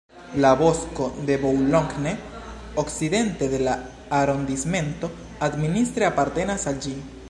[0.43, 2.17] La bosko de Boulogne,
[2.83, 3.77] okcidente de la
[4.23, 5.11] arondismento,
[5.51, 7.01] administre apartenas al ĝi.